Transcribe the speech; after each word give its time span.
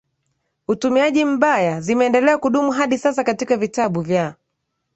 utumiaji 0.67 1.25
mbaya 1.25 1.81
zimeendelea 1.81 2.37
kudumu 2.37 2.71
hadi 2.71 2.97
sasa 2.97 3.23
katika 3.23 3.57
vitabu 3.57 4.01
vya 4.01 4.35